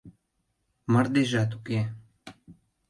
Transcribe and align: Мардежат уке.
Мардежат 0.91 1.51
уке. 1.57 1.81